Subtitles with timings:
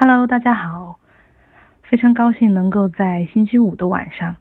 [0.00, 1.00] Hello，大家好，
[1.82, 4.36] 非常高兴能够在星期五的晚上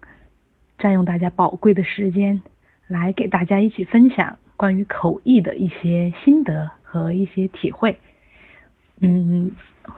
[0.77, 2.43] 占用大家宝贵的时间，
[2.85, 7.97] 来给大家一起分享关于口译的一些心得和一些体会。
[8.99, 9.51] 嗯，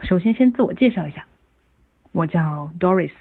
[0.04, 1.26] 首先先自我介绍一下，
[2.14, 3.12] 我叫 Doris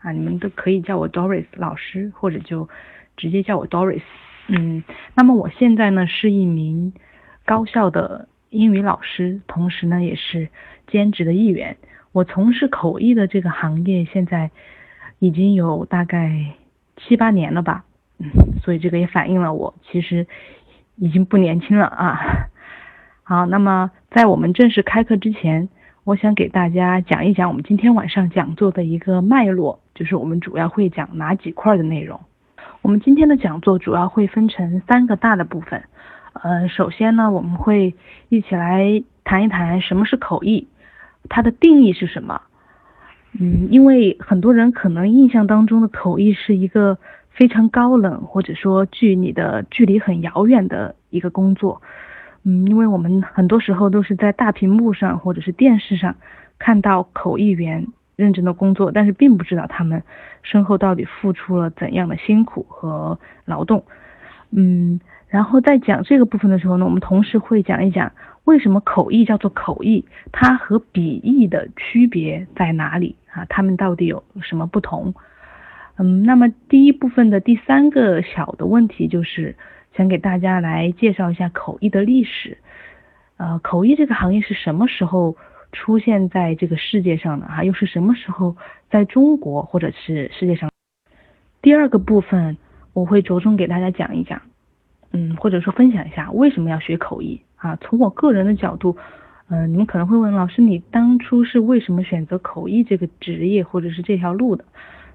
[0.00, 2.68] 啊，你们都可以叫我 Doris 老师，或者就
[3.16, 4.02] 直接叫我 Doris。
[4.48, 4.82] 嗯，
[5.14, 6.92] 那么我现在呢是一名
[7.44, 10.48] 高校的英语老师，同时呢也是
[10.86, 11.76] 兼职的一员。
[12.12, 14.50] 我从事口译的这个行业现在
[15.18, 16.54] 已经有大概
[16.96, 17.84] 七八年了吧，
[18.18, 18.30] 嗯，
[18.62, 20.26] 所以这个也反映了我其实
[20.96, 22.48] 已经不年轻了啊。
[23.22, 25.68] 好，那么在我们正式开课之前，
[26.04, 32.20] 我想给大家讲一讲我们今天晚上讲座的一个脉络，就是我们主要会讲哪几块的内容。
[32.82, 35.82] 我们今天的讲座主要会分成三个大的部分，
[36.34, 37.94] 呃，首先呢，我们会
[38.28, 40.68] 一起来谈一谈什么是口译，
[41.28, 42.40] 它的定义是什么。
[43.38, 46.98] 嗯，因为很多人可能印象当中的口译是一个
[47.30, 51.82] 非常高冷，或者说距你的距离很遥远的一个工作。
[52.44, 56.14] 嗯，因为我们很多时候都是在大屏幕上或者是电视上
[56.58, 57.86] 看到口译员。
[58.16, 60.02] 认真的工作，但是并不知道他们
[60.42, 63.84] 身后到底付出了怎样的辛苦和劳动。
[64.52, 68.12] 嗯，然后在讲这个部分的时候呢，我们同时会讲一讲
[68.44, 73.44] 为什么口译叫做口译，它和笔译的区别在哪里啊？
[73.48, 75.14] 它们到底有什么不同？
[75.96, 79.56] 嗯，那么第一部分的第三个小的问题就是
[79.96, 82.58] 想给大家来介绍一下口译的历史。
[83.36, 85.36] 呃，口译这个行业是什么时候？
[85.72, 88.56] 出现在这个世界上的哈，又是什么时候
[88.88, 90.70] 在中国或者是世界上？
[91.60, 92.56] 第二个部分
[92.94, 94.40] 我会着重给大家讲一讲，
[95.16, 97.76] 嗯，或者说分享一下为什么要学口译啊？
[97.80, 98.96] 从我个人的角度，
[99.48, 104.64] 嗯，你们可能会问老师，你当初是为什么选择口译这个职业或者是这条路的？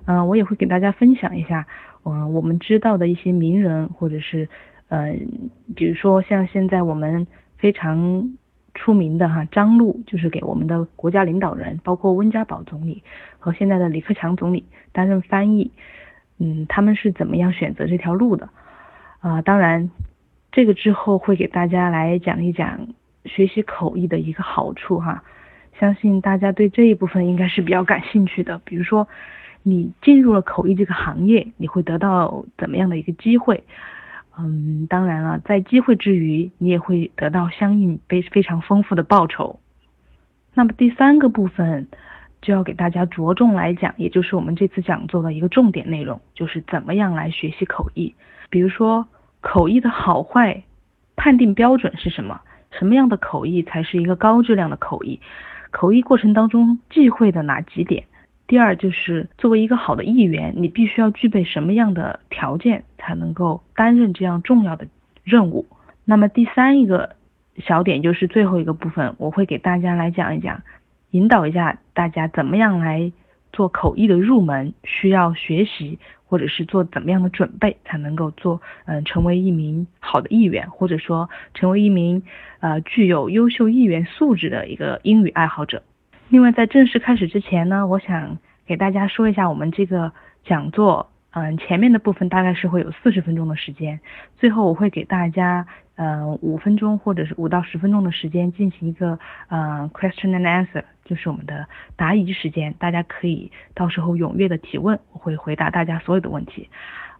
[0.05, 1.67] 嗯，我也会给大家分享一下，
[2.03, 4.49] 嗯，我们知道的一些名人或者是，
[4.89, 5.27] 嗯，
[5.75, 8.37] 比如说像现在我们非常。
[8.73, 13.03] 出名的哈张璐就是给我们的国家领导人，包括温家宝总理
[13.37, 14.63] 和现在的李克强总理
[14.93, 15.69] 担任翻译，
[16.39, 18.47] 嗯，他们是怎么样选择这条路的？
[19.21, 19.89] 啊，当然，
[20.51, 22.87] 这个之后会给大家来讲一讲
[23.25, 25.23] 学习口译的一个好处哈，
[25.79, 28.59] 相信大家对这一部分应该是比较感兴趣的。
[28.65, 29.07] 比如说，
[29.61, 33.63] 你进入了口译这个行业，你会得到怎么样的一个机会？
[34.39, 39.59] 嗯，当然了，在机会之余，你也会得到相应非非常丰富的报酬。
[40.55, 41.87] 那么第三个部分
[42.41, 48.15] 就要给大家着重来讲，也就是我们这次讲座的一个重点内容，就是怎么样来学习口译。
[48.51, 49.07] 比如说，
[49.39, 50.61] 口译的好坏
[51.15, 52.39] 判定标准是什么？
[52.69, 55.19] 什么样的口译才是一个高质量的口译？
[55.71, 58.03] 口译过程当中忌讳的哪几点？
[58.45, 64.85] 第二就是作为一个好的译员，你必须要具备什么样的条件才能够担任这样重要的
[65.23, 65.65] 任务？
[66.03, 67.15] 那么第三一个
[67.57, 70.61] 小点就是最后一个部分，我会给大家来讲一讲，
[71.11, 73.11] 引导一下大家怎么样来
[73.53, 75.97] 做口译的入门，需要学习
[76.31, 82.23] 或者是做怎么样的准备才能够做，嗯，成为一名好的议员，或者说成为一名
[82.61, 85.83] 呃具有优秀议员素质的一个英语爱好者。
[86.29, 90.13] 另外，在正式开始之前呢，我想给大家说一下我们这个
[90.45, 93.99] 讲座，嗯，前面的部分大概是会有四十分钟的时间，
[94.37, 95.65] 最后我会给大家，
[95.95, 99.17] 嗯，五分钟或者是五到十分钟的时间进行一个，
[99.49, 101.65] 嗯，question and answer，就是我们的
[101.95, 106.69] 答疑时间，大家可以到时候踊跃的提问，我会回答大家所有的问题。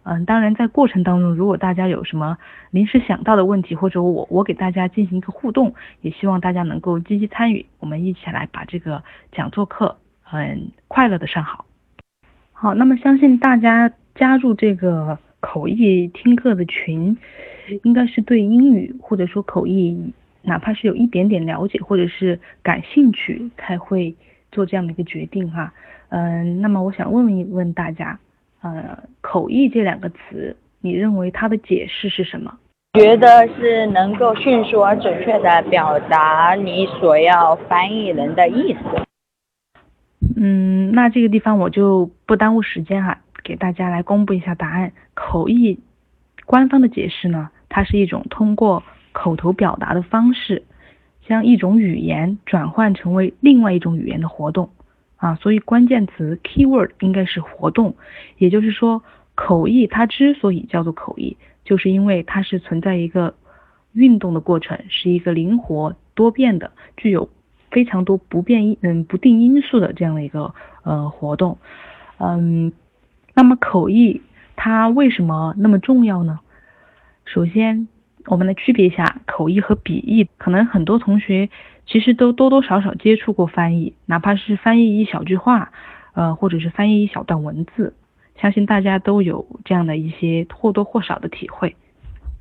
[0.04, 2.36] 嗯，当然，在过程当中，如果大家有什么
[2.70, 11.64] 临时想到的问题，或者我我给大家进行一个互动，也希望大家能够积极参与，我们一起来把这个讲座课很快乐的上好。
[12.52, 17.16] 好，那么相信大家加入这个口译听课的群，
[17.82, 20.12] 应该是对英语或者说口译，
[20.42, 24.14] 哪怕是有一点点了解或者是感兴趣，才会
[24.50, 25.72] 做这样的一个决定哈。
[26.10, 28.18] 嗯，那么我想问一问大家。
[28.64, 32.56] 呃，口译这两个词，你认为它的解释是什么？
[32.92, 38.80] 觉得是能够迅速而准确的表达你所要翻译人的意思。
[40.36, 44.92] 嗯，那这个地方我就不耽误时间哈，给大家来公布一下答案。
[45.14, 45.78] 口译
[46.46, 50.64] 官方的解释呢，它是一种通过口头表达的方式，
[51.26, 54.70] 将一种语言转换成为另外一种语言的活动。
[55.16, 57.94] 啊，所以关键词 keyword 应该是活动，
[58.38, 59.04] 也就是说，
[59.36, 63.32] 口译它之所以叫做口译，就是因为它是存在一个
[63.92, 67.30] 运动的过程，是一个灵活多变的、具有
[67.70, 70.52] 非常多不变嗯不定因素的这样的一个
[70.82, 71.56] 呃活动，
[72.18, 72.72] 嗯，
[73.34, 74.20] 那么口译
[74.56, 76.40] 它为什么那么重要呢？
[77.24, 77.88] 首先，
[78.26, 80.28] 我们来区别一下口译和笔译。
[80.38, 81.48] 可能很多同学
[81.86, 85.72] 其实都多多少少接触过翻译，哪怕是翻译一小句话，
[86.14, 87.94] 呃，或者是翻译一小段文字，
[88.36, 91.74] 相信大家都有这样的一些或多或少的体会。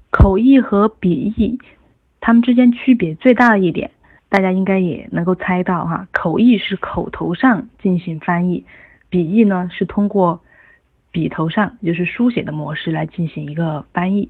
[0.10, 1.58] 口译和笔译，
[2.20, 3.92] 它们之间区别最大的一点，
[4.30, 6.08] 大家应该也能够猜到哈。
[6.12, 8.66] 口译是口头上进行翻译，
[9.10, 10.42] 笔译呢是通过
[11.12, 14.30] 笔头上，就是书写的模式来进行一个翻译。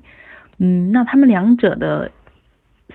[0.58, 2.12] 嗯，那他们两者的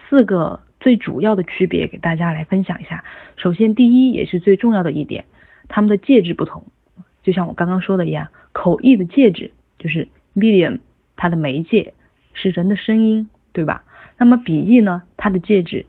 [0.08, 3.04] 四个最主要的区别，给大家来分享一下。
[3.36, 5.24] 首先，第一也是最重要的一点，
[5.68, 6.64] 他们的介质不同。
[7.22, 10.78] 就像我刚刚说的一样，口译的介质就是 medium，
[11.16, 11.94] 它的媒介
[12.34, 13.84] 是人的声音，对吧？
[14.18, 15.86] 那么笔译呢，它的介质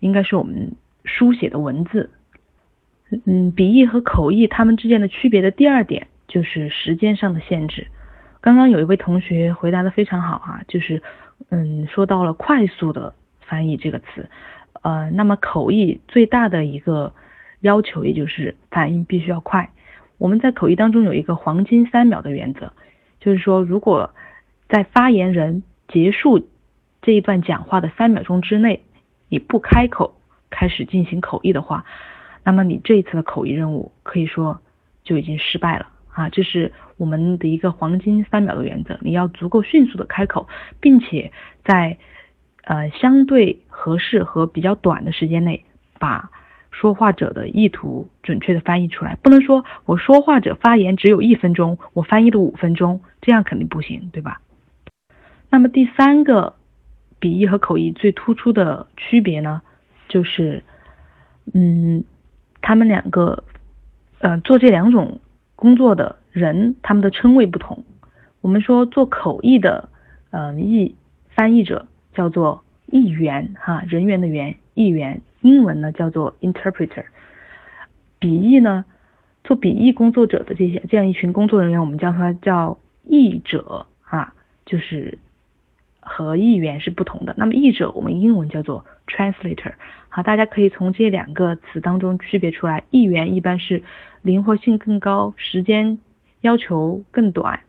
[0.00, 0.72] 应该是我们
[1.04, 2.10] 书写的文字。
[3.24, 7.88] 嗯，笔译和口译它们之间的区别的第二点就是时间上的限制。
[8.40, 11.02] 刚刚有一位同学回答的非常好啊，就是
[11.50, 14.30] 嗯说到了快速的翻译这个词，
[14.82, 17.12] 呃，那么口译最大的一个
[17.60, 19.70] 要求也就是反应必须要快。
[20.18, 22.72] 我们在口译当中有一个黄金三秒的原则，
[23.18, 24.14] 就是说如果
[24.68, 26.46] 在发言人结束
[27.02, 28.84] 这一段讲话的三秒钟之内，
[29.28, 30.14] 你不开口
[30.50, 31.84] 开始进行口译的话，
[32.44, 34.60] 那么你这一次的口译任务可以说
[35.02, 35.88] 就已经失败了。
[36.18, 40.48] 啊，这是我们的一个黄金三秒的原则，你要足够迅速的开口，
[40.80, 41.30] 并且
[41.64, 41.96] 在
[42.64, 45.64] 呃相对合适和比较短的时间内，
[46.00, 46.28] 把
[46.72, 49.16] 说话者的意图准确的翻译出来。
[49.22, 54.40] 不能说我说话者发言只有一分钟，我翻译了五分钟，这样肯定不行，对吧？
[55.50, 56.56] 那么第三个
[57.20, 59.62] 笔译和口译最突出的区别呢，
[60.08, 60.64] 就是
[61.54, 62.02] 嗯，
[62.60, 63.44] 他们两个
[64.18, 65.20] 呃做这两种。
[65.58, 67.82] 工作的人，他们的称谓不同。
[68.40, 69.88] 我们说做口译的，
[70.30, 70.94] 呃，译
[71.30, 77.06] 翻译者叫做译员，哈，人员的员，译员，英文呢叫做 interpreter。
[78.20, 78.84] 笔译呢，
[79.42, 84.32] 做笔译工作者的这些这样一群工作人员，我们叫他叫译者，啊，
[84.64, 85.18] 就是
[85.98, 87.34] 和译员是不同的。
[87.36, 89.72] 那么译者，我们英文叫做 translator。
[90.08, 93.82] 好，大家可以从这两个词当中区别出来，译员一般是
[94.28, 95.98] 灵活性更高，时间
[96.42, 97.60] 要求更短，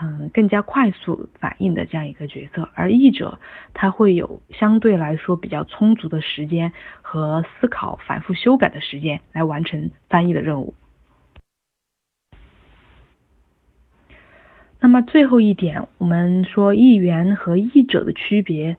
[0.00, 3.40] 嗯，更加快速反应的这样一个角色，而译者
[3.72, 6.72] 他会有相对来说比较充足的时间
[7.02, 10.74] 和思考、反复修改的时间来完成翻译的任务。
[14.78, 18.76] 那么最后一点，我们说译员和译者的区别，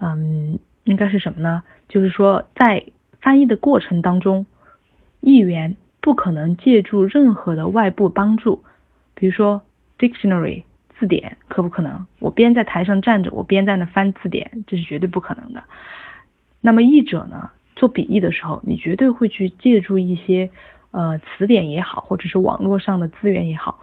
[0.00, 1.62] 嗯，应该是什么呢？
[1.88, 2.86] 就是说，在
[3.20, 4.44] 翻译的过程当中，
[5.20, 8.62] 译员不可能借助任何的外部帮助，
[9.14, 9.62] 比如说
[9.98, 10.64] dictionary
[10.98, 12.06] 字典，可不可能？
[12.18, 15.64] 我边在台上站着，我边在那翻字典，这是绝对不可能的。
[16.60, 20.50] 那么译者呢，做笔译的时候，你绝对会去借助一些
[20.90, 23.80] 呃词典也好，或者是网络上的资源也好，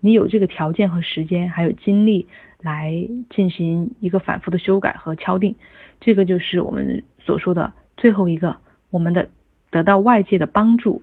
[0.00, 2.28] 你有这个条件和时间，还有精力
[2.60, 2.92] 来
[3.30, 5.56] 进行一个反复的修改和敲定，
[6.00, 7.02] 这个就是我们。
[7.24, 8.56] 所说的最后一个，
[8.90, 9.30] 我们的
[9.70, 11.02] 得到外界的帮助，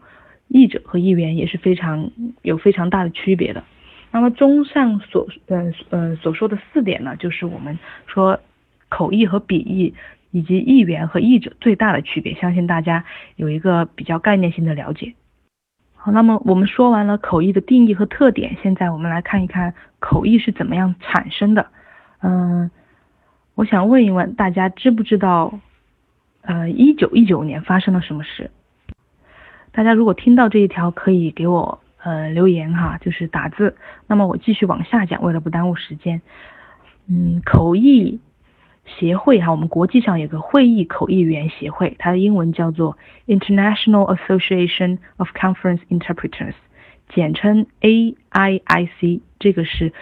[0.49, 3.63] 译者和译员也是非常有非常大的区别的。
[4.11, 8.39] 那么综上所嗯嗯所说的四点呢，就是我们说
[8.89, 9.93] 口译和笔译
[10.31, 15.13] 以及译员和译者最大的区别，相信大家有一个比较概念性的了解。
[15.95, 21.67] 好，那么我们说完了口译的定义和特点，现在我们来看一看口译是怎么样产生的。
[22.21, 22.71] 嗯，
[23.55, 25.59] 我想问一问大家，知不知道？
[26.41, 28.49] 呃，一九一九年发生了什么事？
[29.71, 33.75] 大家如果听到这一条，可以给我呃留言哈，就是打字。
[34.07, 36.21] 那么我继续往下讲，为了不耽误时间。
[37.07, 38.19] 嗯，口译
[38.85, 46.55] 协会哈，我们国际上有个会议口译员协会，它的英文叫做 International Association of Conference Interpreters，
[47.09, 49.21] 简称 AIIC。
[49.39, 49.93] 这个是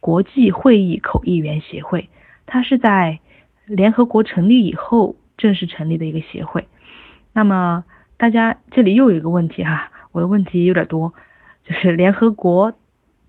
[0.00, 2.08] 国际会议口译员协会，
[2.46, 3.20] 它是在
[3.66, 5.16] 联合国成立以后。
[5.38, 6.66] 正式成立的一个协会，
[7.34, 7.84] 那么
[8.16, 11.12] 大家这里又有一个问题哈，我的问题有点多，
[11.64, 12.72] 就是联合国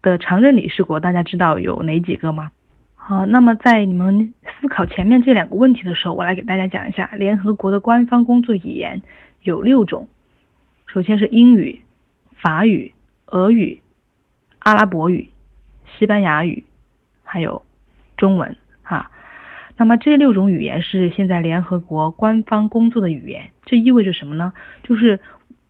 [0.02, 2.52] 的常任理事国，大家知道有哪几个吗？
[2.96, 9.02] 好，那么在你们思考前面这两个问题的时候，我来给大家讲一下，联合国的官方工作语言
[9.42, 10.08] 有六种，
[10.86, 11.82] 首先是英语、
[12.36, 12.94] 法语、
[13.26, 13.82] 俄语、
[14.60, 15.30] 阿拉伯语、
[15.98, 16.64] 西班牙语，
[17.24, 17.64] 还有
[18.16, 19.12] 中文哈。
[19.78, 24.52] 那么这六种语言是现在联合国官方工作的语言，这意味着什么呢？
[24.84, 25.20] 就是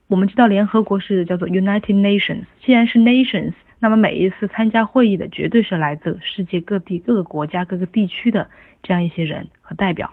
[0.07, 8.49] 我们知道联合国是叫做 United Nations，既然是 Nations，那么每一次参加会议的绝对是来自世界各地各个国家各个地区的
[8.81, 10.11] 这样一些人和代表。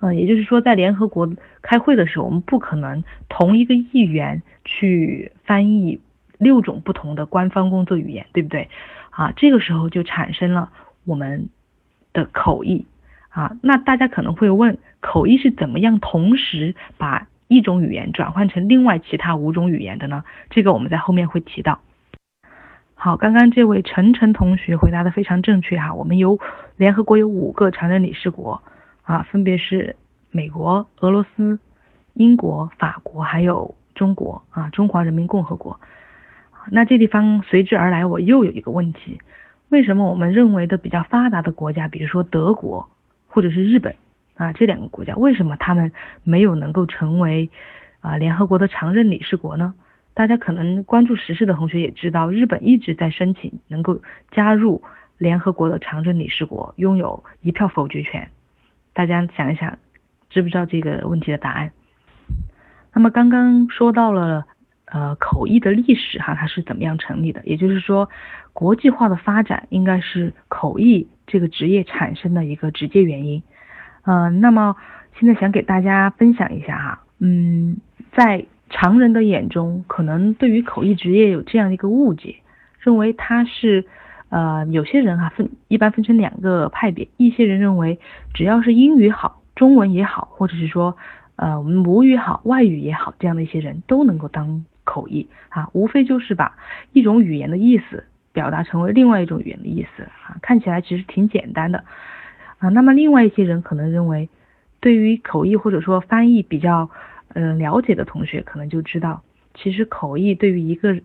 [0.00, 1.28] 嗯，也就是说，在联合国
[1.62, 6.00] 开会的时候，我们不可能同一个议员去翻译
[6.38, 8.68] 六种不同的官方工作语言，对不对？
[9.10, 10.70] 啊，这个时候就产生了
[11.04, 11.48] 我们
[12.12, 12.86] 的口译
[13.28, 13.56] 啊。
[13.62, 20.24] 那大家可能会问，口译是怎么样同时把一种语言转换成另外其他五种语言的呢？
[20.50, 21.80] 这个我们在后面会提到。
[22.94, 25.94] 好，刚刚这位晨晨同学回答的非常正确哈。
[25.94, 26.38] 我们有
[26.76, 28.62] 联合国有五个常任理事国。
[29.02, 29.96] 啊，分别是
[30.30, 31.58] 美国、俄罗斯、
[32.12, 35.80] 英国、法国，还有中国啊，中华人民共和国。
[36.70, 39.18] 那这地方随之而来，我又有一个问题：
[39.70, 42.90] 为什么我们认为的比较发达的国家，比如说德国
[43.28, 43.94] 或者是日本
[44.34, 45.92] 啊这两个国家，为什么他们
[46.24, 47.48] 没有能够成为
[48.00, 49.74] 啊联合国的常任理事国呢？
[50.14, 54.82] 大家可能关注时事的同学也知道，日本一直在申请能够加入
[55.16, 58.28] 联合国的常任理事国，拥有一票否决权。
[58.92, 59.78] 大家想一想，
[60.28, 61.70] 知不知道这个问题的答案？
[62.92, 64.44] 那么刚刚说到了，
[64.86, 67.40] 呃，口译的历史哈，它是怎么样成立的？
[67.44, 68.08] 也就是说，
[68.52, 73.44] 国际化的发展应该是口译这个职业产生的一个直接原因。
[74.02, 74.74] 嗯，那么
[75.20, 77.76] 现在想给大家分享一下哈，嗯，
[78.10, 82.34] 在常人的眼中，可能对于口译职业有这样一个误解，
[82.80, 83.86] 认为它是。
[84.30, 87.98] 呃，有些人哈分一般分成两个派别，一些人认为
[88.34, 90.98] 只要是英语好，中文也好，或者是说
[91.36, 96.58] 呃我们母语好，外语也好，这样的一些人都能够当口译啊，无非就是把
[96.92, 101.84] 一种语言的意思表达成为另外一种语言的意思啊，看起来其实挺简单的
[102.58, 102.68] 啊。
[102.68, 104.28] 那么另外一些人可能认为，
[104.80, 106.90] 对于口译或者说翻译比较
[107.34, 109.22] 呃了解的同学，可能就知道，
[109.54, 111.00] 其实口译对于一个。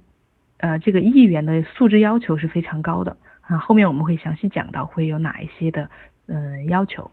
[0.57, 5.89] 呃，这个议员的素质要求是非常高的啊，后面我们会详细讲到会有哪一些的
[6.27, 7.11] 嗯要求。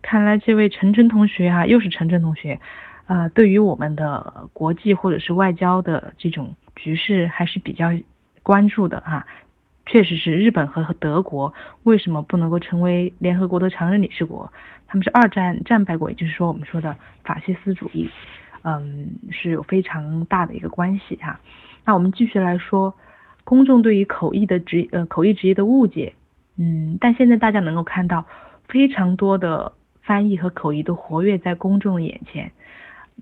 [0.00, 2.60] 看来这位陈真同学哈，又是陈真同学，
[3.04, 7.88] 啊，对于我们的国际或者是外交的这种局势还是比较
[8.42, 9.26] 关注的哈。
[9.84, 11.52] 确实是日本和和德国
[11.82, 14.52] 为什么不能够成为联合国的常任理事国？
[14.86, 18.08] 他们是二战战败国，也就是说我们说的法西斯主义。
[18.64, 21.40] 嗯，是有非常大的一个关系哈。
[21.84, 22.94] 那我们继续来说，
[23.42, 26.14] 公众对于口译的职呃口译职业的误解，
[26.56, 28.24] 嗯，但现在大家能够看到，
[28.68, 32.52] 非常多的翻译和口译都活跃在公众的眼前。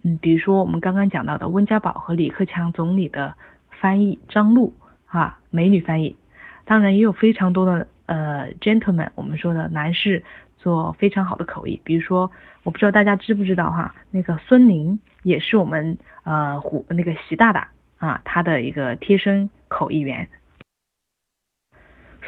[0.02, 3.34] 嗯，比如说我们刚刚讲到的温家宝和李克强总理的
[3.70, 4.74] 翻译张璐
[5.06, 6.16] 啊，美女翻译，
[6.64, 10.22] 当然也有非常多的呃 gentleman，我们说的男士
[10.56, 12.30] 做非常好的口译，比如说
[12.62, 14.98] 我不知道大家知不知道哈，那个孙宁。
[15.22, 17.68] 也是我们呃胡那个习大大
[17.98, 20.30] 啊，他的一个贴身口译员。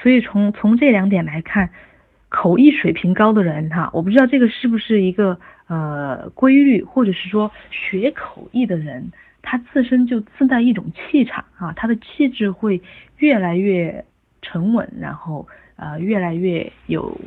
[0.03, 1.71] 所以从从这两点来看，
[2.29, 5.41] 口译水平高的人哈，我不知道这个是不是一个
[5.73, 9.11] 呃规律，或者是说学口译的人
[9.41, 12.83] 他自身就自带一种气场啊，他的气质会
[13.17, 14.05] 越来越
[14.43, 17.19] 沉稳，然后呃越来越有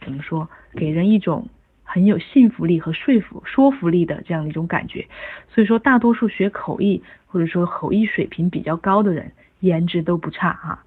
[0.00, 1.46] 怎么说，给人一种。
[1.90, 5.06] 很有信服力和说服说服力的这样的一种感觉，
[5.48, 10.84] 所以说大多数学口译或者说口译水平比较高的人，颜值都不差哈。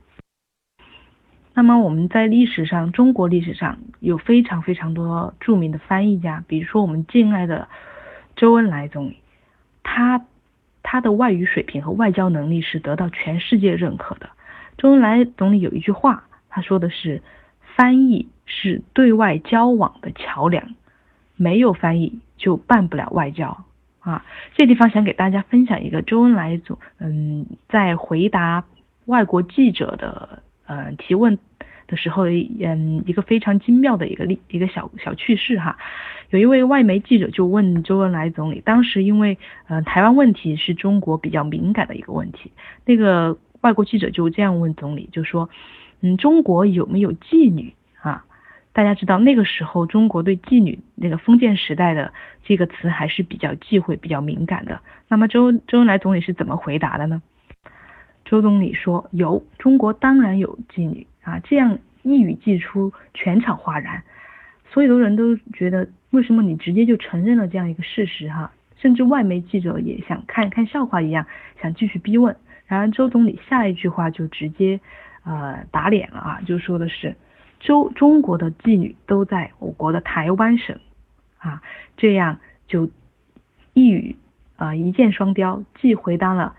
[1.54, 7.68] 那么我们在历史上，中国历史上有非常非常多著名的翻译家，比如说我们敬爱的
[8.36, 9.18] 周恩来总理，
[9.84, 10.26] 他
[10.84, 14.30] 他的外语水平和外交能力是得到全世界认可的。
[14.78, 17.22] 周恩来总理有一句话，他说的是
[17.76, 20.76] ：“翻译是对外交往的桥梁。”
[21.38, 23.66] 没有翻译就办不了外交
[24.00, 24.24] 啊！
[24.56, 28.64] 这地方想给大家分享一个周恩来总嗯在回答
[29.06, 31.38] 外国记者的呃提问
[31.88, 35.78] 的时候嗯一个非常精妙的一个例一个小小趣事哈。
[36.30, 39.38] 有一位外媒记者就问周恩来总理，当时因为
[39.68, 42.52] 呃台湾问题是中国比较敏感的一个问题，
[42.86, 45.50] 那个外国记者就这样问总理，就说
[46.00, 48.24] 嗯中国有没有妓女啊？
[48.74, 52.14] 大家知道那个时候中国对妓女那个封建时代的
[52.46, 54.80] 这个词还是比较忌讳、比较敏感的。
[55.10, 57.22] 那么周周恩来总理是怎么回答的呢？
[58.32, 61.42] 周总理说有，中国当然有妓女啊。
[61.44, 64.04] 这样一语既出，全场哗然，
[64.72, 68.50] 所有的人都觉得为什么你直接就承认了这样一个事实哈？
[68.78, 71.26] 甚至外媒记者也想看看笑话一样，
[71.62, 72.34] 想继续逼问。
[72.68, 74.80] 然而周总理下一句话就直接
[75.26, 77.18] 呃打脸了啊，就说的是。
[77.60, 80.80] 周中国的妓女都在我国的台湾省，
[81.38, 81.62] 啊，
[81.98, 82.90] 这样就
[83.74, 84.16] 一语
[84.56, 86.56] 啊一箭双雕，既回答了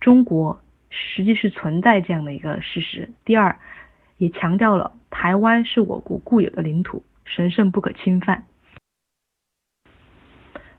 [0.00, 0.60] 中国
[0.92, 3.56] 实际是存在这样的一个事实，第二
[4.18, 8.44] 也强调了台湾是我国固有的领土，神圣不可侵犯。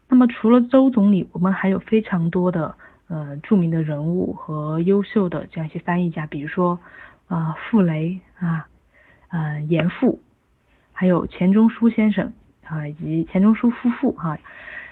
[0.08, 2.76] 那么除了周总理，我们还有非常多的
[3.08, 6.80] 呃著名的人物和优秀的这样一些翻译家，比如说
[7.28, 8.68] 啊傅雷啊，
[9.30, 10.22] 呃严复，
[10.92, 12.32] 还有钱钟书先生
[12.64, 14.38] 啊，以及钱钟书夫妇哈。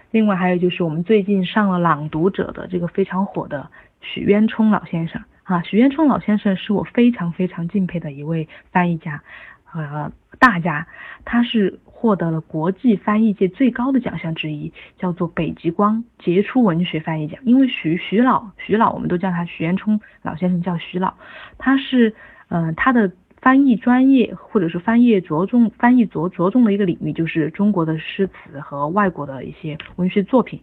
[0.09, 3.69] 另外还有就是我们最近上了《朗读者》的这个非常火的
[4.01, 9.24] 许渊冲老先生啊，许渊冲老先生是我非常非常敬佩的一位翻译家
[9.63, 10.88] 和大家，
[11.24, 11.79] 他是。
[12.01, 17.39] 获得了国际翻译界最高的奖项之一，叫做北极光杰出文学翻译奖。
[17.43, 21.13] 因为徐徐老徐老，我们都叫他许渊冲老先生，叫徐老。
[21.60, 22.15] 他是，
[22.48, 30.60] 嗯，他的翻译专业或者是翻译着重翻译着着重的一个领域就是中国的诗词和外国的一些文学作品。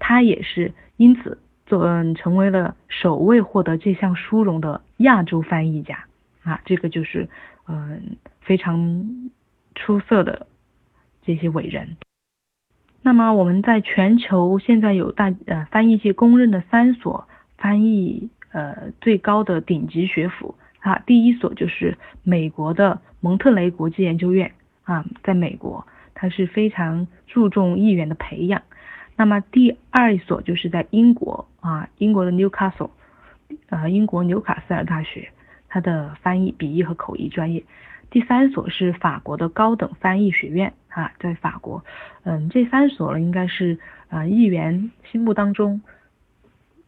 [0.00, 1.38] 他也是因此
[1.70, 6.04] 做嗯成为了首位获得这项殊荣的亚洲翻译家
[6.42, 7.28] 啊，这个就是
[7.66, 9.30] 嗯非常
[9.74, 10.46] 出色的。
[11.22, 11.98] 这些伟人，
[13.02, 28.62] 那么我们在全球现在有大呃翻译界公认的三所翻译呃最高的顶级学府啊，第一所就是美国的蒙特雷国际研究院啊，在美国它是非常注重译员的培养。
[29.20, 32.88] 那么第二所就是在英国啊，英国的 Newcastle，
[33.68, 35.30] 呃，英国纽卡斯尔大学，
[35.68, 37.62] 它的翻译、笔译和口译专业。
[38.08, 41.84] 第三所是法国的高等翻译学院啊，在法国，
[42.22, 45.82] 嗯，这三所呢应该是啊议员心目当中，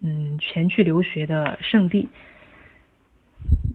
[0.00, 2.08] 嗯，前去留学的圣地。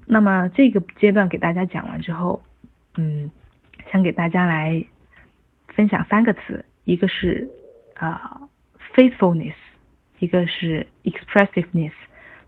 [0.08, 2.42] 那么这个阶段给大家讲完之后，
[2.96, 3.30] 嗯，
[3.92, 4.84] 想给大家来
[5.68, 7.48] 分享三个词，一个是
[7.98, 8.50] 啊
[8.94, 9.56] faithfulness，
[10.20, 11.94] 一个是 expressiveness，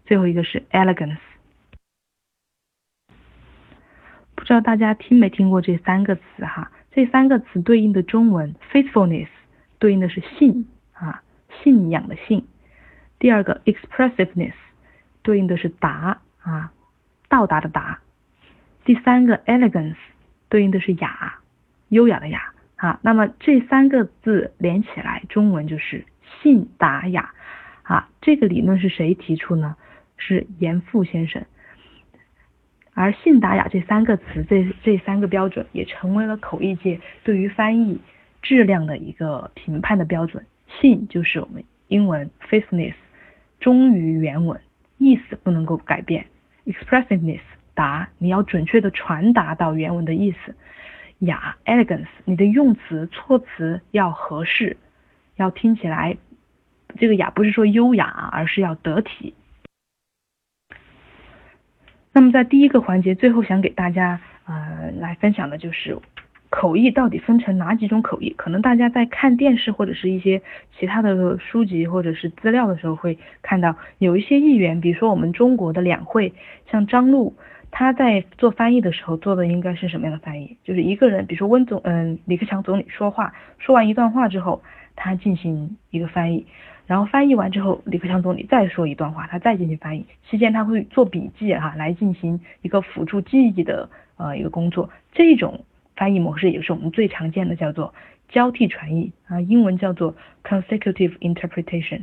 [0.06, 1.18] 最后一个是 elegance。
[4.36, 6.72] 不知道大家听没听过这三个词哈？
[6.92, 9.28] 这三个词对应的中文 faithfulness
[9.78, 11.22] 对应的是信啊，
[11.62, 12.48] 信仰的信。
[13.20, 14.54] 第二个 expressiveness
[15.22, 16.72] 对应的是达啊，
[17.28, 18.00] 到达的达。
[18.86, 19.98] 第三个 elegance
[20.48, 21.40] 对应的是雅，
[21.90, 23.00] 优雅的雅啊。
[23.04, 26.04] 那么这三个字连起来，中文就是
[26.42, 27.32] 信达雅
[27.84, 28.10] 啊。
[28.22, 29.76] 这个理论是谁提出呢？
[30.18, 31.46] 是严复先生。
[32.94, 38.02] 而信达雅这三个词，这这三个标准也成为了口译界对于翻译
[38.42, 40.46] 质量的一个评判的标准。
[40.68, 42.96] 信就是我们英文 faithness，
[43.62, 44.60] 忠于原文，
[44.98, 46.26] 意思不能够改变。
[46.66, 47.40] expressiveness，
[47.74, 50.54] 达你要准确的传达到原文的意思。
[51.20, 54.78] 雅 elegance，你的用词措辞要合适，
[55.36, 56.18] 要听起来
[56.98, 59.34] 这个雅不是说优雅，而是要得体。
[62.12, 65.98] 那么在第一个环节，最后想给大家呃来分享的就是
[66.50, 68.32] 口译到底分成哪几种口译？
[68.32, 70.42] 可能大家在看电视或者是一些
[70.78, 76.34] 其他的书籍或者是资料的时候会看到，有一些译员，比如说我们中国的两会，
[76.72, 77.36] 像张璐，
[77.72, 80.58] 他在做翻译的时候做的应该是什么样的翻译？
[80.64, 84.62] 就是一个人，比如说温总，嗯，李克强总理说话，说完一段话之后，
[84.96, 86.46] 他进行一个翻译。
[86.88, 90.08] 然后翻译完之后，李克强总理再说一段话，他再进行翻译。
[90.28, 94.90] 期间他会做笔记哈，来进行一个辅助记忆的呃一个工作。
[95.12, 95.64] 这种
[95.96, 97.94] 翻译模式也是我们最常见的，叫做
[98.28, 102.02] 交替传译啊，英文叫做 consecutive interpretation，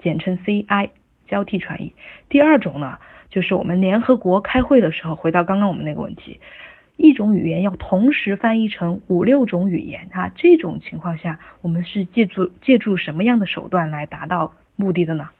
[0.00, 0.90] 简称 CI，
[1.28, 1.94] 交替传译。
[2.28, 2.98] 第二种呢，
[3.32, 6.38] 就是我们联合国开会的时候，回到刚刚我们那个问题。
[6.98, 15.30] 一种语言要同时翻译成五六种语言，哈，这种情况下，我们是借助借助什么样的手段来达到目的的呢？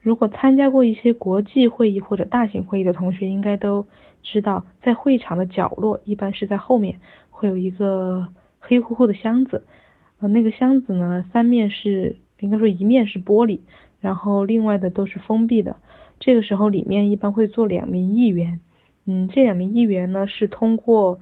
[0.00, 3.86] 如果参加过一些国际会议或者大型会议的同学，应该都
[4.22, 6.98] 知道，在会场的角落，一般是在后面
[7.28, 8.26] 会有一个
[8.58, 9.66] 黑乎乎的箱子，
[10.20, 13.60] 呃，那个箱子呢，三面是应该说一面是玻璃，
[14.00, 15.76] 然后另外的都是封闭的。
[16.20, 18.60] 这个时候里面一般会做两名议员。
[19.06, 21.18] 嗯，这两名议员呢是通过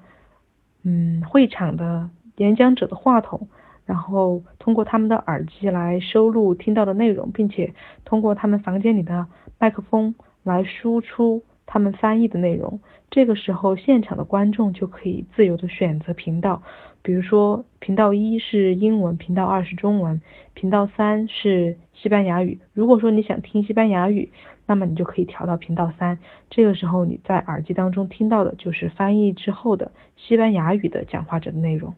[0.83, 3.49] 嗯会场的演讲者的话筒，
[3.87, 7.73] 然后通过他们的耳机来收录听到的内容，并且
[8.05, 9.27] 通过他们房间里的
[9.59, 12.81] 麦克风来输出他们翻译的内容。
[13.11, 16.63] 这个时候，现场的观众就可以自由的选择频道，
[17.03, 20.21] 比如说频道一是英文，频道二是中文，
[20.53, 22.59] 频道三是西班牙语。
[22.75, 24.31] 如果说你想听西班牙语，
[24.69, 31.93] 那么你就可以调到频道三，这个时候你在耳机当中听到的就是翻译之后的西班牙语的讲话者的内容。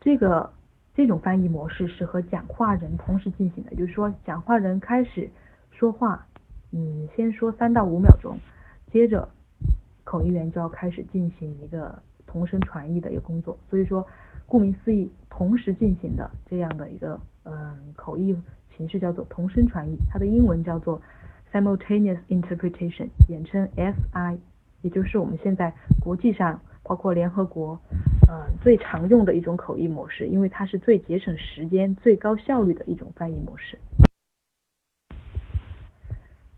[0.00, 0.52] 这个
[0.94, 5.30] 这种翻译模式是和讲话人同时进行的，就是说讲话人开始
[5.70, 6.26] 说话，
[6.72, 8.36] 嗯，先说三到五秒钟，
[8.92, 9.28] 接着
[10.04, 12.02] 口译员就要开始进行一个。
[12.26, 14.06] 同声传译的一个工作，所以说，
[14.46, 18.32] 顾名思义，同时进行的这样的一个嗯口译
[18.80, 21.02] 形式叫做同声传译，它的英文叫做
[21.52, 24.38] simultaneous interpretation，简称 SI，
[24.80, 25.70] 也就是我们现在
[26.02, 27.78] 国际上包括联合国
[28.26, 33.78] 嗯最常用的一种口译模式，因为它是最节省时间、最高效率的一种翻译模式。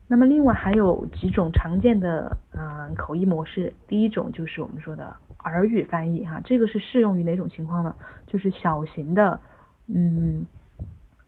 [0.06, 5.12] 那么另外还有几种常见的嗯口译模式，第一种就是我们说的。
[5.42, 7.92] 耳语翻译哈，这个是适用于哪种情况呢？
[8.28, 9.40] 就是小型的，
[9.88, 10.46] 嗯，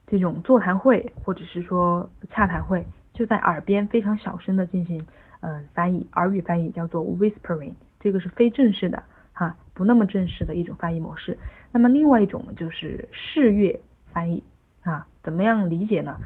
[0.06, 5.06] 这种座谈会或者是说洽谈会，就在耳边非常小声的进行，
[5.40, 11.38] 嗯，翻译耳语翻译叫做 whispering，这个是非正式的哈，不那么正式的一种翻译模式。
[11.72, 13.80] 那么另外一种呢，就是视阅
[14.12, 14.42] 翻译
[14.82, 16.18] 啊，怎么样理解呢？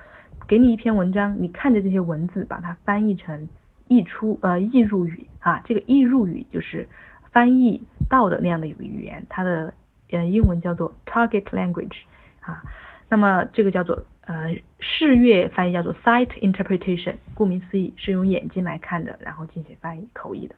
[0.47, 3.49] 给你一篇文章，你看着这些文字，把它翻译成
[3.87, 6.89] 译出呃译入语啊，这个译入语就是。
[7.31, 9.73] 翻译到的那样的一个语言，它的
[10.11, 11.99] 呃英文叫做 target language
[12.41, 12.65] 啊，
[13.09, 20.55] 那么这个叫做呃视乐翻译叫做 sight interpretation，顾名思义是用眼睛来看的，然后进行翻译口译的。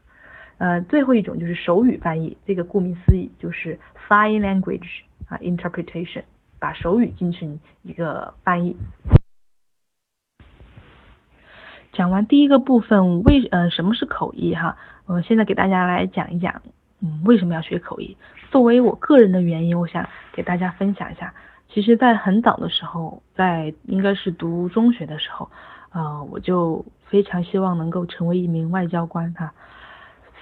[0.59, 6.25] 呃，最后一种就是手语翻译，这个顾名思义就是 sign language 啊 interpretation，
[6.59, 8.77] 把手语进行一个翻译。
[11.93, 14.77] 讲完第一个部分，为呃什么是口译哈？
[15.07, 16.63] 我现在给大家来讲一讲，
[17.01, 18.17] 嗯，为什么要学口译？
[18.51, 21.33] 作为我个人的原因，我想给大家分享一下。
[21.73, 25.49] 其实，在很早的时候，在应该是读中学的时候，
[25.93, 29.53] 呃，我就非常希望能够成为一名外交官哈。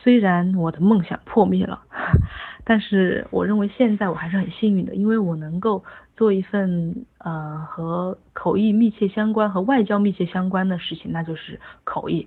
[0.03, 1.83] 虽然我的梦想破灭了，
[2.64, 5.85] 但是我认为现在我还是很幸运的，因为我能够
[6.17, 12.27] 做一份呃和口译密切相关、和外交密切相关的事情，那就是口译。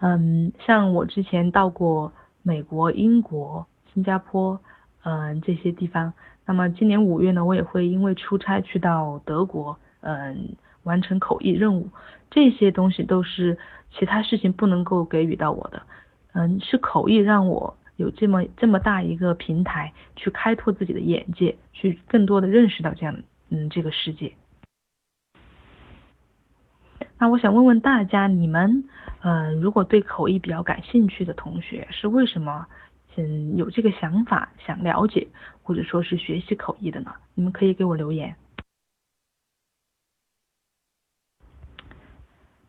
[0.00, 2.10] 嗯，像我之前到过
[2.42, 4.58] 美国、英国、新加坡，
[5.02, 6.12] 嗯，这些地方。
[6.46, 11.88] 那么今年五月呢，我也会因为出差去到德国，嗯，完成口译任务。
[12.30, 13.58] 这些东西都是
[13.90, 15.82] 其他事情不能够给予到我的。
[16.32, 23.16] 嗯，是口译让我有这么这么大一个平台，去开拓自己的眼界，去更多的认识到这样，
[23.48, 24.32] 嗯，这个世界。
[27.18, 28.84] 那我想问问大家，你们，
[29.22, 32.66] 嗯，如果对口译比较感兴趣的同学，是为什么，
[33.16, 35.28] 嗯，有这个想法想了解，
[35.62, 37.12] 或者说是学习口译的呢？
[37.34, 38.34] 你们可以给我留言。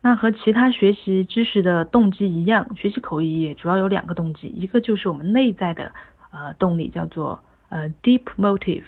[0.01, 5.93] 那和其他学习知识的动机一样，学习口译也主要有两个动机，一个就是我们内在的，
[6.31, 8.85] 呃，动力叫做呃 deep motive，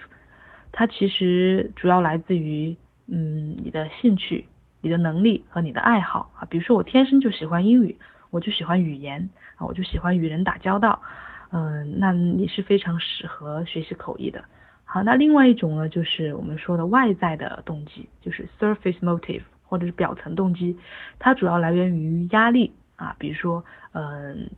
[0.72, 2.76] 它其实主要来自于，
[3.08, 4.46] 嗯，你的兴趣。
[4.86, 7.98] 你的能力和你的爱好啊，比如说我天生就喜欢英语，
[8.32, 11.02] 我就喜欢语言啊，我就喜欢与人打交道，
[11.54, 14.44] 嗯，那你是非常适合学习口译的。
[14.84, 20.78] 好，那另外一种呢，就是我们说的外在的动机，就是 surface motive 或者是表层动机，
[21.20, 23.64] 它主要来源于压力啊，比如说
[23.94, 24.50] 嗯，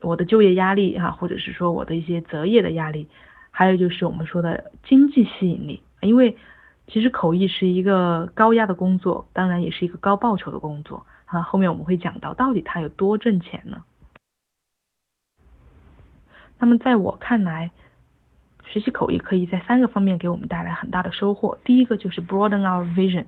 [0.00, 3.06] 我的就业压力哈，或者是说我的一些择业的压力，
[3.50, 6.36] 还有就是我们说的经济吸引力，因为。
[6.86, 11.40] 其实口译是一个高压的工作，当然也是一个高报酬的工作啊。
[11.40, 13.82] 后面我们会讲到到底它有多挣钱呢？
[16.58, 17.70] 那么在我看来，
[18.66, 21.58] 学习口译可以在三个方面给我们带来很大的收获。
[21.64, 23.24] 第一个就是 broaden our vision，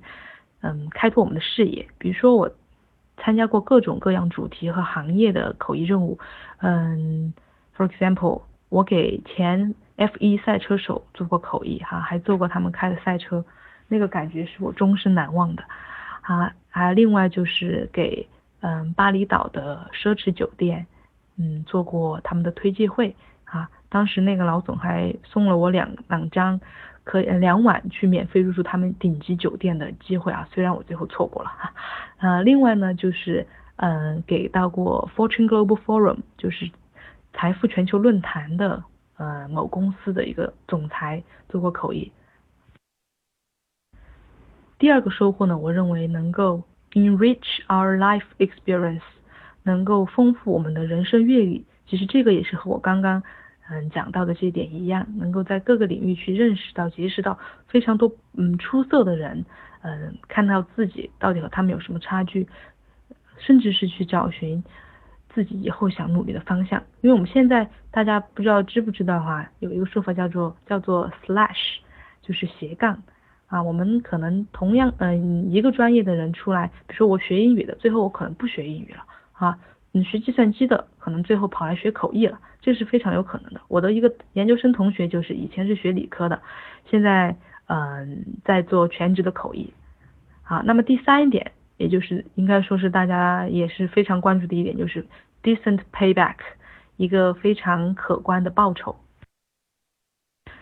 [0.61, 1.87] 嗯，开拓我们的视野。
[1.97, 2.51] 比如说我
[3.17, 6.17] 参加过各种各样主题和行业的口译任务，
[6.59, 7.33] 嗯
[7.75, 13.43] ，for example，我给前 F1 赛车手做过口译哈，还做过他们开的赛车，
[13.87, 15.63] 那个感觉是我终身难忘的。
[16.21, 18.27] 啊，还另外就是给
[18.59, 20.85] 嗯巴厘岛的奢侈酒店，
[21.37, 26.59] 嗯做过他们的推介会啊，当时那个老总还送了我两两张
[27.03, 31.73] 可两晚去免费入住他们顶级酒店的机会啊，虽然我最后错过了哈。
[32.17, 33.47] 呃，另外呢就是
[33.77, 36.69] 嗯给到过 Fortune Global Forum，就是
[37.33, 38.83] 财富全球论坛的。
[39.19, 42.11] 呃，某公司的一个总裁做过口译。
[44.77, 49.01] 第二个收获呢，我认为能够 enrich our life experience，
[49.67, 51.63] 能够丰富我们的人生阅历。
[51.85, 53.21] 其实这个也是和我刚刚
[53.69, 59.45] 嗯讲到的这一点一样，能够在各个领域去认识到、结识到非常多嗯出色的人，
[59.81, 62.47] 嗯，看到自己到底和他们有什么差距，
[63.37, 64.63] 甚至是去找寻
[65.33, 66.81] 自己以后想努力的方向。
[67.01, 71.77] 因为我们现在大家不知道知不知道哈，有一个说法叫做叫做 slash，
[72.21, 73.01] 就是斜杠。
[73.47, 79.05] 啊，我们可能同样，嗯，一个专业的人出来，比如说我学英语的，最后我可能不学英语了，
[79.37, 79.57] 啊，
[79.91, 83.61] 你学计算机的，可能最后跑来学口译了，这是非常有可能的。
[83.67, 86.41] 我的一个研究生同学就是以前是学理科的，
[86.89, 87.35] 现在
[87.67, 89.73] 嗯在做全职的口译。
[90.41, 95.05] 好，那么第三一点，也就是应该说是大家也是非常关注的一点，就是
[95.43, 96.37] decent payback，
[96.95, 98.95] 一个非常可观的报酬。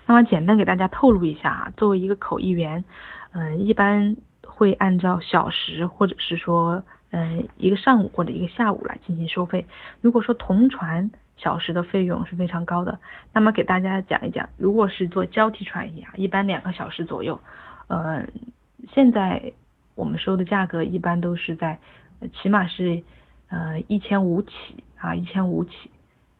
[0.07, 2.83] 那么简单给大家透露一下啊，作为一个口译员，
[3.31, 6.83] 嗯，一般会按照小时或者是说，
[7.15, 9.65] 嗯，一个上午或者一个下午来进行收费。
[10.01, 12.99] 如果说同传小时的费用是非常高的，
[13.31, 17.39] 那么给大家讲一讲，如果是做交替传译啊，一般两个小时左右，
[17.87, 18.27] 嗯，
[18.93, 19.53] 现在
[19.95, 21.79] 我们收的价格一般都是在，
[22.33, 23.01] 起码是，
[23.47, 25.71] 呃，一千五起啊，一千五起，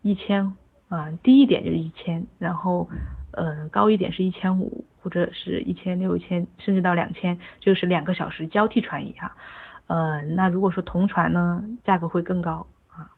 [0.02, 0.54] 一千
[0.90, 2.90] 啊，低一点就是一千，然后。
[3.38, 9.36] 嗯，高一点是一千五，或者是一千六、一千，甚至到两千，就是两个小时交替传译哈。
[9.88, 13.12] 呃，那如果说同传呢，价格会更高啊。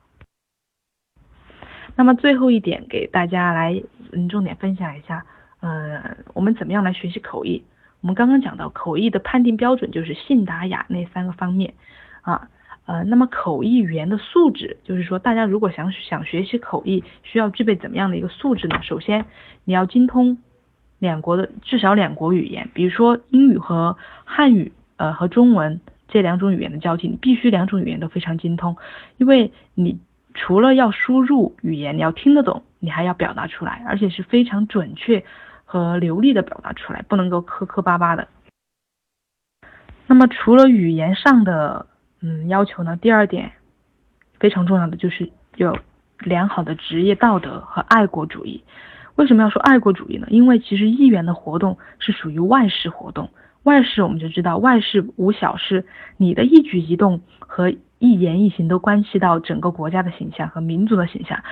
[1.96, 5.26] 那么最后一点，给大家来嗯重点分享一下，
[5.62, 7.64] 呃，我们怎么样来学习口译？
[8.02, 11.74] 我们刚刚讲到口译的判定标准就是信达雅那三个方面
[12.22, 12.50] 啊。
[12.86, 18.82] 呃，那么口译语言的素质，就是说，大家如果想想学习口译，需要具备怎么样的一个素质呢？
[18.82, 19.26] 首先，
[19.66, 20.38] 你要精通
[20.98, 28.78] 两国的至少两国语言，比如说英语和汉语，呃，和中文这两种语言的交替，你必须两种语言都非常精通，
[29.17, 30.00] 因为你
[30.34, 35.24] 除了要输入语言，你要听得懂，你还要表达出来，而且是非常准确
[35.65, 38.28] 和流利的表达出来，不能够磕磕巴巴的。
[40.06, 41.88] 那么除了语言上的，
[42.22, 43.52] 嗯，要求呢，第二点
[44.39, 45.78] 非常重要的就是有
[46.20, 48.63] 良好的职业道德和爱国主义。
[49.15, 50.28] 为什么要说爱国主义呢？
[50.30, 53.32] 因为其实议员的活动是属于外事活动，
[53.68, 61.44] 外事我们就知道外事无小事，你的一举一动和一言一行都关系到整个国家的形象和民族的形象。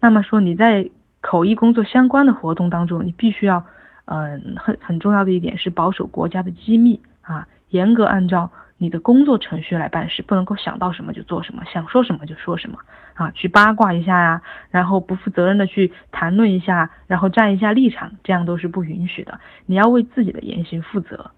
[0.00, 3.64] 那么说你在口译工作相关的活动当中，你必须要，
[4.06, 8.50] 嗯，很很重要的一点是保守国家的机密啊，严格按照。
[8.82, 12.78] 你的工作程序来办事，不能够想到什么就做什么，想说什么就说什么
[13.12, 19.38] 啊，去八卦一下呀，然后不负责任的去谈论一下，然后站一下立场，这样都是不允许的。
[19.66, 21.30] 你要为自己的言行负责。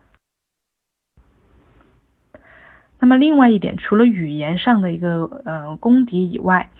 [3.03, 6.71] 那么另外一点，除了语言上的一个呃功底以外，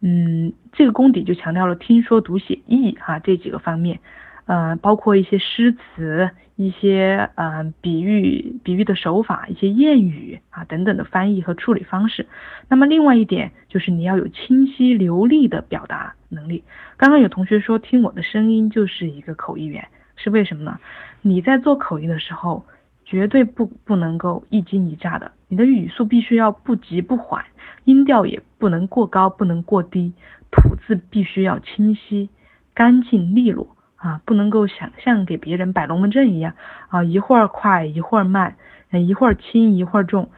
[0.00, 4.00] 嗯，这个功底就强调了听说读写译哈这几个方面。
[4.46, 12.26] 呃，包括一些诗词、一些呃比喻、比喻的手法、一些谚语啊等等的翻译和处理方式。
[12.68, 16.64] 那么另外一点就是你要有清晰流利的表达能力。
[16.96, 19.86] 刚刚有同学说听我的声音就是一个口译员，
[20.16, 20.80] 是为什么呢？
[21.22, 22.64] 你在做口译的时候，
[23.08, 27.42] 绝对不不能够一惊一乍的，你的语速必须要不急不缓，
[27.84, 30.12] 音调也不能过高，不能过低，
[30.50, 32.28] 吐字必须要清晰、
[32.74, 33.74] 干净利落。
[33.96, 36.54] 啊，不能够想象给别人摆龙门阵一样
[36.88, 38.54] 啊，一会儿快一会儿慢，
[38.92, 40.30] 一会儿轻一会儿重，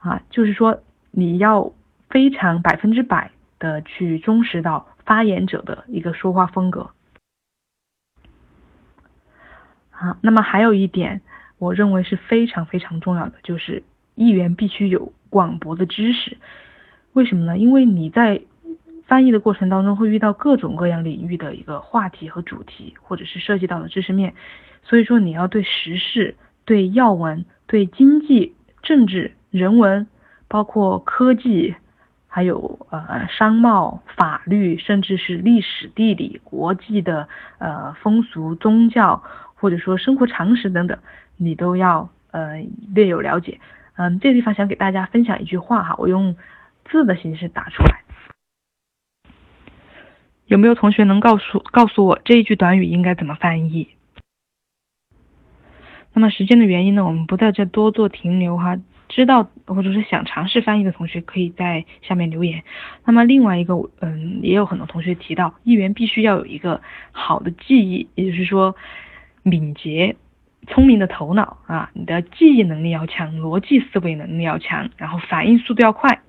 [0.00, 0.80] 啊，就是说
[1.12, 1.70] 你要
[2.10, 6.90] 非常百分之百的去忠实到发言者的一个说话风格。
[9.90, 11.20] 好，那么还有一点，
[11.64, 13.82] 我认为是非常非常重要的，就是
[14.14, 16.36] 议员必须有广博的知识。
[17.14, 17.56] 为什么呢？
[17.56, 18.42] 因为你在
[19.06, 24.34] 翻译的过程当中会遇到各种各样领域的一个话题和主题，或者是涉及到的知识面，
[24.82, 30.06] 所以说你要对时事、对要闻、对经济、政治、人文，
[30.48, 31.74] 包括科技，
[32.26, 39.22] 还有呃商贸、法律，甚至是历史、地理、国际的呃风俗、宗教，
[39.54, 40.98] 或者说生活常识等等，
[41.36, 43.60] 你都要呃略有了解。
[43.96, 46.36] 嗯，这个地方想给大家分享一句话哈，我用
[46.84, 48.00] 字的形式打出来。
[50.46, 53.88] 有没有同学能告诉告诉我这一句短语应该怎么翻译？
[56.12, 58.78] 那么时间的原因呢，我们不在这多做停留哈。
[59.06, 62.64] 知道或者是想尝试翻译的同学，可以在下面留言。
[63.04, 66.80] 那么另外一个，嗯，也有很多同学提到，议员必须要有一个
[67.12, 68.74] 好的记忆，也就是说
[69.42, 70.16] 敏捷、
[70.66, 76.20] 聪明的头脑啊，你的记忆能力要强，逻辑思维能力要强，然后反应速度要快。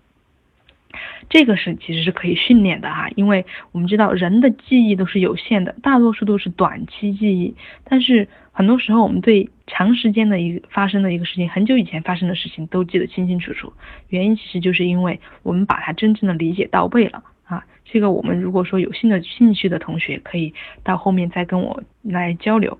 [1.29, 13.73] 这个是其实是可以训练的哈，因为我们知道人的记忆都是有限的，大多数都是短期记忆，但是很多时候我们对长时间的一个发生的一个事情，很久以前发生的事情都记得清清楚楚，
[14.07, 17.65] 原因其实就是因为我们把它真正的理解到位了啊。
[17.83, 22.77] 这个我们如果说有新的兴趣的同学，可以到后面再跟我来交流。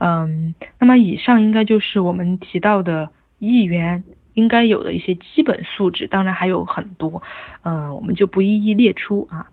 [0.00, 7.22] 嗯，那么以上应该就是我们提到的议员应该有的一些基本素质，当然还有很多，
[7.62, 9.50] 嗯，我们就不一一列出啊。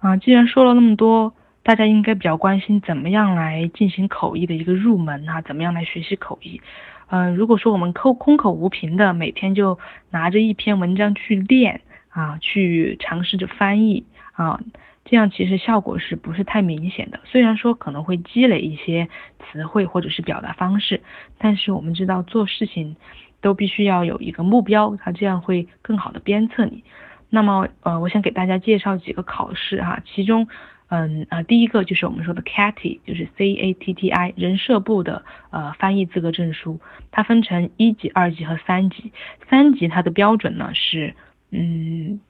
[0.00, 6.60] 啊，既然说了那么多，大家应该比较关心怎么样来进行口译的一个入门啊，怎么样来学习口译？
[7.08, 9.78] 嗯，如果说我们空空口无凭的，每天就
[10.10, 14.60] 拿着一篇文章去练啊，去尝试着翻译啊。
[15.08, 17.20] 这样其实效果是不是太明显的？
[17.24, 21.00] 虽然说可能会积累一些词汇或者是表达方式，
[21.38, 22.96] 但是我们知道做事情
[23.40, 26.82] 都必须要有一个目标，它这样会更好的鞭策你。
[27.30, 30.48] 那么，呃，我想给大家介绍几个考试哈，其中，
[30.88, 36.80] 嗯呃，第一个就是我们说的 CATTI，就是 C A T T I 人社部的呃翻译资格证书，
[37.12, 39.12] 它分成一级、二级和三级。
[39.48, 41.14] 三级它的标准呢是，
[41.52, 42.20] 嗯，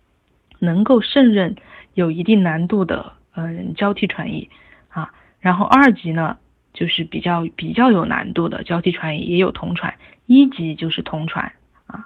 [0.59, 1.57] 能够胜任。
[1.97, 4.51] 有一定难度的，嗯，交替传译
[4.91, 6.37] 啊，然后二级呢，
[6.75, 9.95] 就是比较比较有难度的交替传译，也有同传，
[10.27, 11.55] 一级就是同传
[11.87, 12.05] 啊。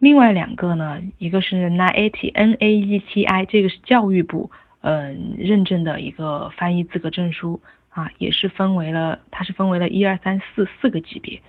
[0.00, 11.40] 另外两个呢，一个是 NAETI N A E T I，这个是教育部嗯认证的一个翻译资格证书啊，也是分为了，它是分为了一二三四四个级别，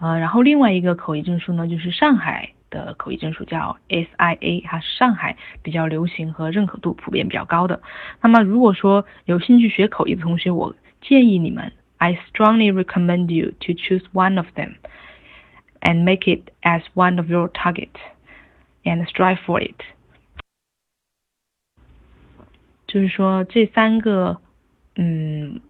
[0.00, 2.54] 呃，然后另外一个口译证书呢，就是上海。
[2.74, 7.80] 的口译证书叫 SIA，它是上海比较流行和认可度普遍比较高的。
[8.20, 14.74] 那么如果说有兴趣学口译的同学，我建议你们，I strongly recommend you to choose one of them
[15.80, 17.90] and make it as one of your target
[18.82, 19.80] and strive for it。
[22.88, 24.38] 就是说这三个，
[24.96, 25.60] 嗯。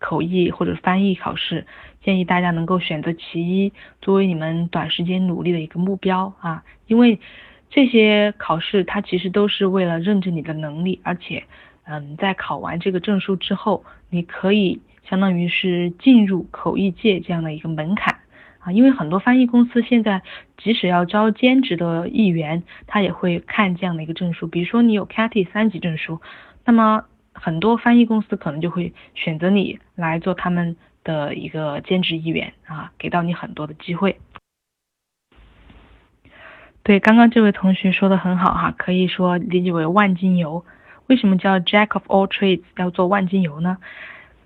[0.00, 1.66] 口译或者翻译考试，
[2.08, 6.64] 建议大家能够选择其一，作为你们短时间努力的一个目标啊。
[6.86, 7.20] 因为
[7.68, 11.44] 这些考试它其实都是为了认证你的能力，而且，
[11.84, 18.16] 嗯，在考完这个证书之后，你可以相当于是进入口译界这样的一个门槛
[18.60, 18.72] 啊。
[18.72, 20.22] 因为很多翻译公司现在
[20.56, 26.22] 即使要招兼职的译员，他也会看这样的一个证书，比如说你有 CATI 三级证书，
[26.64, 27.04] 那么。
[27.40, 34.20] 很多翻译公司可能就会选择你来做他们的一个兼职议员啊，给到你很多的机会。
[36.82, 40.64] 对，刚刚这位同学说的很好哈，可以说理解为万金油。
[41.06, 43.78] 为什么叫 Jack of all trades 要做万金油呢？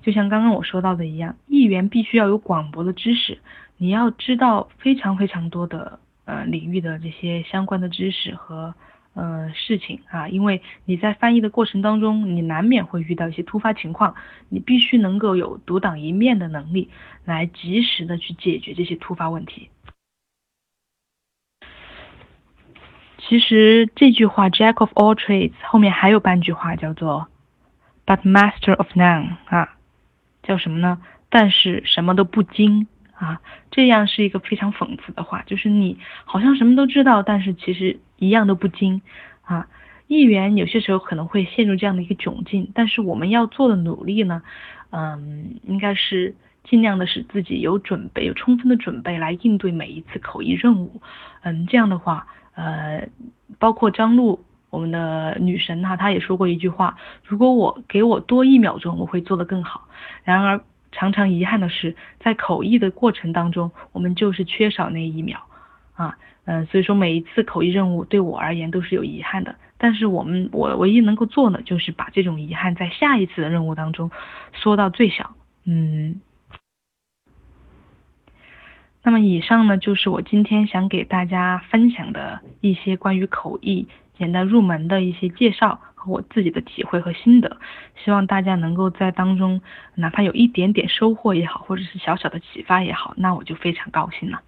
[0.03, 3.39] 就像刚刚我说到的一样，议员必须要有广博的知识，
[3.77, 8.75] 你要知道非常非常多的呃领域的这些相关的知识和。
[9.15, 14.15] 呃，事情啊，因为你在翻译的过程当中，你难免会遇到一些突发情况，
[14.49, 16.89] 你必须能够有独当一面的能力，
[17.27, 19.69] 来及时的去解决这些突发问题。
[23.19, 27.29] 其实这句话 “Jack of all trades” 后面还有半句话叫做
[28.07, 29.77] “But master of none” 啊，
[30.43, 31.03] 叫什么呢？
[31.29, 32.89] 但是什么都不精。
[33.23, 39.01] 啊，这样是一个非常讽刺的话，就是你好像什么都知道，但是其实一样都不精
[39.43, 39.69] 啊。
[40.09, 44.43] 议员有些时候可能会陷入这样的一个窘境，但是我们要做的努力呢，
[44.91, 51.01] 嗯，应该是尽量的使自己有准备，有充分的准备来应对每一次口译任务。
[51.43, 53.09] 嗯，这样的话，呃，
[53.61, 59.87] 包括张璐，我们的女神哈，她也说过一句话：如果我给我多一秒钟，我会做得更好。
[60.25, 60.61] 然而。
[60.93, 65.41] 常常遗憾的是，在口译的过程当中，我们就是缺少那一秒，
[65.95, 69.57] 啊，嗯，所以说每一次口译任务对我而言都是有遗憾的。
[69.79, 74.13] 但是我们我唯一能够做的就是把这种遗憾在下一次的任务当中
[74.53, 76.21] 缩到最小，嗯。
[79.03, 85.81] 那么以上呢，就是我今天想给大家分享的一些关于口译简单入门的一些介绍。
[86.07, 87.59] 我自己的体会和心得，
[88.05, 89.61] 希望大家能够在当中，
[89.95, 94.43] 哪怕有一点点收获也好，或者是小小的启发也好，那我就非常高兴了。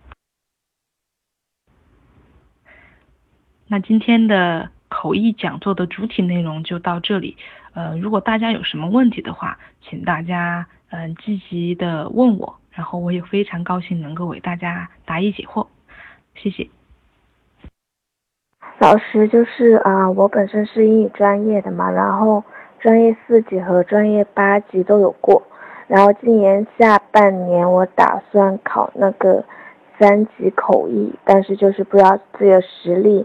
[3.66, 7.37] 那今天的口译讲座的主体内容就到这里。
[7.72, 15.66] 呃，如果大家有什么问题的话，请大家嗯积极的问我，然后我也非常高兴能够为大家答疑解惑。
[16.35, 16.68] 谢谢。
[18.79, 22.42] 老师就是啊，我本身是英语专业的嘛，然后
[22.79, 25.42] 专业四级和专业八级都有过，
[25.87, 29.42] 然后今年下半年我打算考那个
[29.98, 33.25] 三级口译，但是就是不知道自己的实力，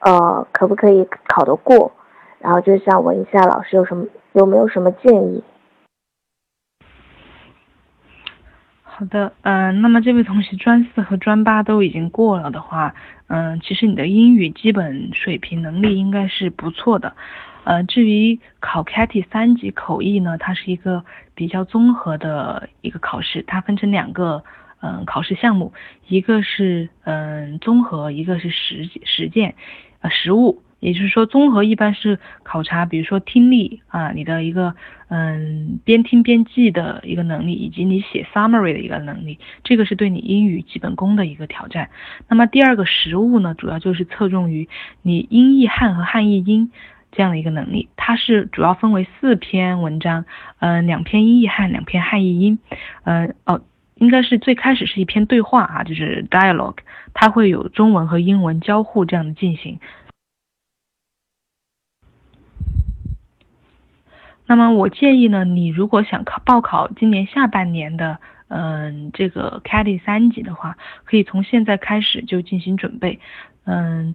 [0.00, 1.90] 呃，可不可以考得过？
[2.38, 5.42] 然后就想问一下老师有什么有没有什么建议？
[8.82, 12.94] 好的，嗯，那么这位同学专四和专八都已经过了的话，
[13.32, 17.14] 嗯，其实你的英语基本水平能力应该是不错的，
[17.62, 21.04] 呃，至于考 c a t y 三级口译呢，它是一个
[21.36, 24.42] 比较综合的一个考试，它分成两个
[24.82, 25.72] 嗯考试项目，
[26.08, 29.54] 一个是嗯综合，一个是实实践，
[30.00, 30.60] 呃实务。
[30.80, 34.74] 也就是说，综合一般是考察，比如说听力啊，你的一个
[35.08, 41.90] 嗯边听边记的一个能力，以及你写 summary 的一个能力，这个是对你英语基本功的一个挑战。
[42.28, 44.68] 那么第二个实物呢，主要就是侧重于
[45.02, 46.72] 你音译汉和汉译英
[47.12, 47.90] 这样的一个能力。
[47.96, 50.24] 它是主要分为四篇文章，
[50.60, 52.58] 嗯，两篇音译汉，两篇汉译英，
[53.04, 53.60] 嗯哦，
[53.96, 56.78] 应该是最开始是一篇对话啊，就是 dialogue，
[57.12, 59.78] 它会有中文和英文交互这样的进行。
[64.50, 73.20] 那么我建议呢，你如果想考报考今年下半年的，嗯，这个 CAT 三级的话，可以从现在开始就进行准备。
[73.64, 74.12] 嗯，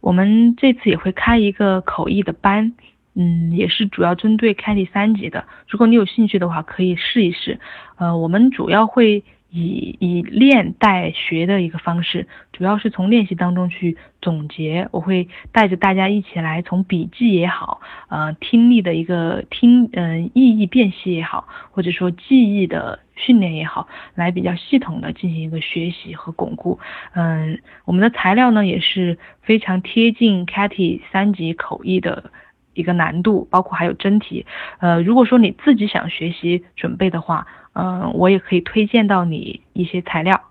[0.00, 2.74] 我们这次也会开一个口译的班，
[3.14, 5.46] 嗯，也是主要针对 CAT 三级的。
[5.66, 7.58] 如果你有兴趣的话，可以试一试。
[7.96, 9.24] 呃，我们主要会。
[9.50, 14.86] 以以练带学的一个方式，主要是从练习当中去总结。
[14.90, 26.78] 我会带着大家一起来，从笔记也好，呃，听力的一个听，嗯，意义辨析也好，或者说记忆的训练也好，来比较系统的进行一个学习和巩固。
[27.14, 32.30] 嗯，我们的材料呢也是非常贴近 CAT 三级口译的
[32.74, 34.44] 一个难度，包括还有真题。
[34.80, 37.46] 呃，如果说你自己想学习准备的话。
[37.80, 40.42] 嗯，我也可以推荐到你一些材料。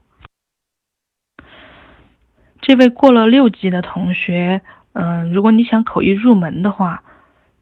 [2.61, 4.61] 这位过了六级的同学，
[4.93, 7.03] 嗯，如果你想口译入门的话，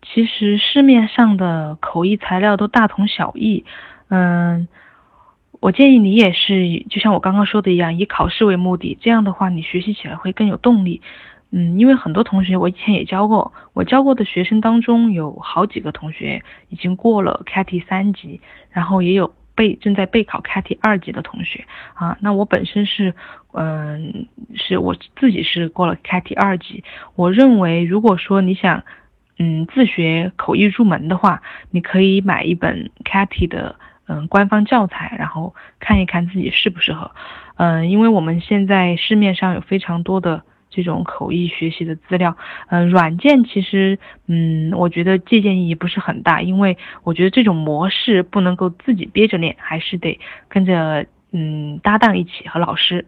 [0.03, 3.65] 其实市面上的口译材料都大同小异。
[4.09, 4.67] 嗯，
[5.61, 11.01] 我建议你也是，就像我刚刚说的一样，以考试为目的，这样的话你学习起来会更有动力。
[11.49, 18.39] 嗯，因为很多同学我以前也教过，我教过的学生当中有好几个同学已经过了 CAT 三级，
[18.69, 19.33] 然后也有。
[19.55, 23.13] 备正在备考 CAT 二级的同学啊，那我本身是，
[23.53, 26.83] 嗯，是我自己是过了 CAT 二级。
[27.15, 28.83] 我认为，如果说你想，
[29.39, 31.41] 嗯，自学口译入门的话，
[31.71, 33.75] 你可以买一本 CAT 的，
[34.07, 37.11] 嗯，官方教材，然后看一看自己适不适合。
[37.57, 40.43] 嗯，因为我们现在市面上有非常多的。
[40.75, 42.35] 这种口译学习的资料，
[42.67, 43.97] 嗯，软件其实，
[44.27, 50.19] 嗯，我觉得借鉴意义不是很大，因为我觉得这种模式不能够自己憋着练，还是得
[50.49, 53.05] 跟着，嗯，搭档一起和老师。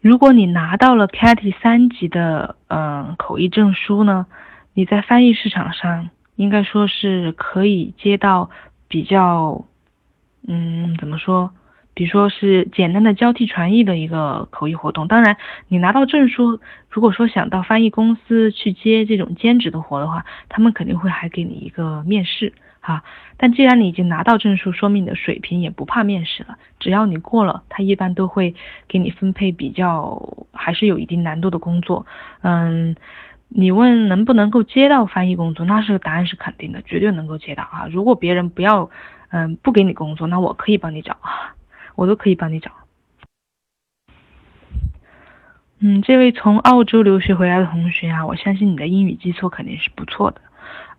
[0.00, 4.26] 如果你拿到了 CAT 三级的，嗯，口译证书呢，
[4.74, 8.50] 你在翻译市场上应该说是可以接到
[8.88, 9.64] 比较，
[10.48, 11.52] 嗯，怎么说？
[11.94, 15.36] 比如说是简单的交替传译的一个口译活动，当然
[15.68, 23.02] 你拿到证书，如果说想到翻译公司去接这种兼职的活的话，他们肯定会还给你一个面试哈。
[23.36, 28.54] 但既然你已经拿到证书，说明你的水平也不怕面试了，只要你过了，他一般都会
[28.86, 32.06] 给你分配比较还是有一定难度的工作。
[32.42, 32.94] 嗯，
[33.48, 37.88] 你问能不能够接到翻译工作，那是答案是肯定的，绝对能够接到啊。
[37.90, 38.88] 如果别人不要，
[39.30, 41.54] 嗯，不给你工作，那我可以帮你找啊。
[42.00, 42.70] 我都可以帮你找。
[45.80, 50.40] 嗯，这位从澳洲留学回来的同学啊，我相信你的英语基础肯定是不错的。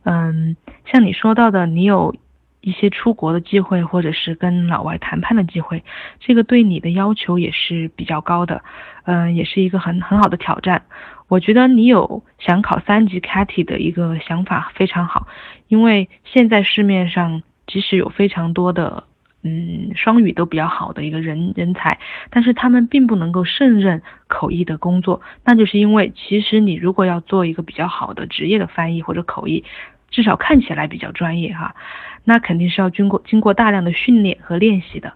[0.03, 2.15] 嗯，像你说到的，你有
[2.59, 5.83] 一些出国的机会，或者是跟老外谈判的机会，
[6.19, 8.63] 这个对你的要求也是比较高的。
[9.05, 10.83] 嗯，也是一个很很好的挑战。
[11.27, 15.25] 我觉得你有想考三级 CAT 的一个想法非常好，
[15.67, 19.05] 因为现在市面上即使有非常多的。
[19.43, 29.63] 嗯，双语都比较好的一个人人才，但是他们并不能够胜任口译的工作，那就是因为其实你如果要做一个比较好的职业的翻译或者口译，
[30.09, 31.73] 至少看起来比较专业哈，
[32.23, 35.13] 那肯定是要经过经过大量的训练和练习的。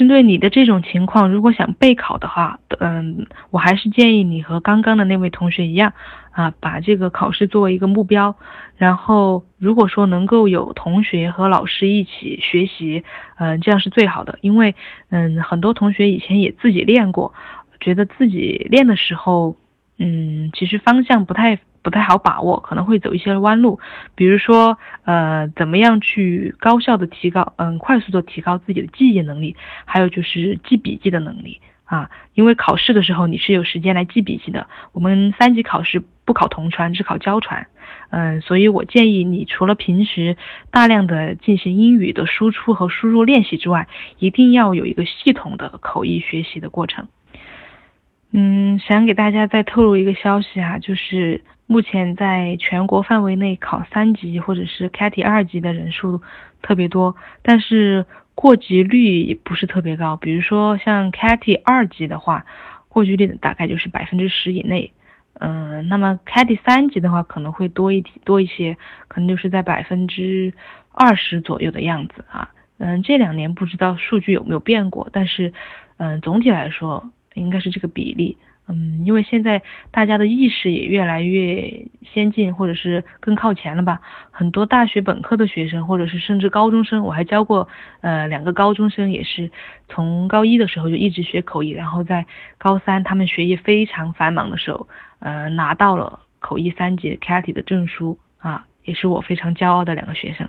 [0.00, 5.92] 针对你的这种情况，如果想备考的话，嗯，我还是建议你和刚刚的那位同学一样，
[6.30, 8.34] 啊，把这个考试作为一个目标。
[8.78, 13.04] 然后，如果说能够有同学和老师一起学习，
[13.36, 14.38] 嗯，这样是最好的。
[14.40, 14.74] 因为，
[15.10, 17.34] 嗯，很多同学以前也自己练过，
[17.78, 19.54] 觉得自己练的时候，
[20.00, 21.60] 嗯，其实方向不太。
[21.82, 23.80] 不太好把握，可能会走一些弯路，
[24.14, 24.76] 比如说，
[25.06, 34.66] 呃，怎么样去高效的提高，嗯，快速的提高自己的记忆能力，还有就是记笔记的能力啊，因为考试的时候你是有时间来记笔记的。
[34.92, 37.66] 我们三级考试不考同传，只考交传。
[38.10, 40.36] 嗯，所以我建议你除了平时
[40.70, 43.88] 大量的进行英语的输出和输入练习之外，
[44.18, 47.08] 一定要有一个系统的口译学习的过程。
[48.32, 56.22] 嗯，想给大家再透露一个消息啊，就是目前在全国范围内考三级或者是 CAT 二级的人数
[56.62, 58.06] 特别多，但是
[58.36, 60.16] 过级率不是特别高。
[60.16, 62.46] 比如说像 CAT 二级的话，
[62.88, 64.92] 过级率大概就是百分之十以内。
[65.40, 68.76] 嗯，那么 CAT 三级的话可能会多一多一些，
[69.08, 70.52] 可能就是在百分之
[70.92, 72.48] 二十左右的样子啊。
[72.78, 75.52] 嗯，这两年不知道数据有没有变过，但是
[75.96, 77.10] 嗯，总体来说。
[77.34, 78.36] 应该是这个比例，
[78.68, 84.00] 嗯，因为现在大家的意识也越来越先进，或者是更靠前了吧。
[84.30, 87.68] 很多大学本科的学生，或者是甚至高中生，我还教过，
[88.00, 89.50] 呃，两个高中生也是
[89.88, 92.26] 从高一的时候就一直学口译，然后在
[92.58, 94.88] 高三他们学业非常繁忙的时候，
[95.20, 100.48] 呃，拿到了口译三级 CAT 的证书啊，也是我非常骄傲的两个学生。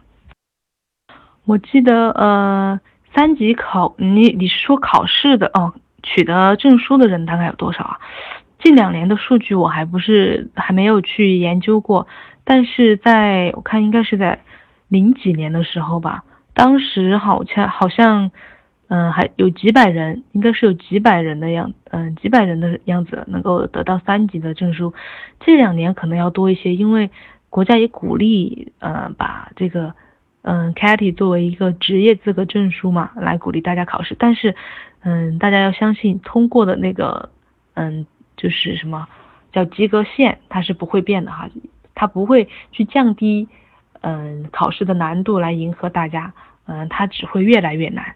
[1.45, 2.79] 我记得，呃，
[3.13, 5.73] 三级考你你是说考试的哦？
[6.03, 7.99] 取得证书的人大概有多少啊？
[8.59, 12.07] 近两年的数据我还不是还没有去研究过，
[12.43, 14.39] 但是在我看应该是在
[14.87, 16.23] 零几年的时候吧，
[16.53, 18.29] 当时好像好像，
[18.89, 24.93] 嗯，还有几百人，应该是有几百人的样，嗯，几百人的样子能够得到三级的证书。
[25.39, 27.09] 这两年可能要多一些，因为
[27.49, 29.93] 国家也鼓励，呃，把这个，
[30.43, 34.55] 嗯，CAT 作为一个职业资格证书嘛，来鼓励大家考试，但是。
[35.03, 37.31] 嗯，大家要相信通过的那个，
[37.73, 38.05] 嗯，
[38.37, 39.07] 就是什么
[39.51, 41.49] 叫及格线，它是不会变的哈，
[41.95, 43.47] 它不会去降低，
[44.01, 46.31] 嗯，考试的难度来迎合大家，
[46.67, 48.13] 嗯，它只会越来越难。